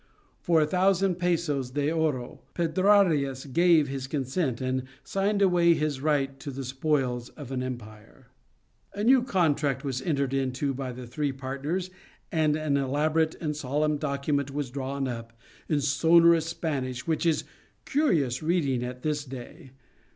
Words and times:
For 0.39 0.59
a 0.59 0.65
thousand 0.65 1.19
pesos 1.19 1.69
de 1.69 1.91
oro 1.91 2.39
Pedrarias 2.55 3.45
gave 3.45 3.87
his 3.87 4.07
consent, 4.07 4.59
and 4.59 4.85
signed 5.03 5.43
away 5.43 5.75
his 5.75 6.01
right 6.01 6.39
to 6.39 6.49
the 6.49 6.65
spoils 6.65 7.29
of 7.37 7.51
an 7.51 7.61
empire. 7.61 8.29
A 8.95 9.03
new 9.03 9.21
contract 9.21 9.83
was 9.83 10.01
entered 10.01 10.33
into 10.33 10.73
by 10.73 10.91
the 10.91 11.05
three 11.05 11.31
partners, 11.31 11.91
and 12.31 12.55
an 12.55 12.77
elaborate 12.77 13.35
and 13.35 13.55
solemn 13.55 13.97
document 13.99 14.49
was 14.49 14.71
drawn 14.71 15.07
up, 15.07 15.33
in 15.69 15.81
sonorous 15.81 16.47
Spanish, 16.47 17.05
which 17.05 17.23
is 17.27 17.43
curious 17.85 18.41
reading 18.41 18.83
at 18.83 19.03
this 19.03 19.23
day. 19.23 19.69